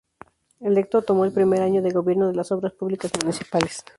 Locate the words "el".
1.25-1.31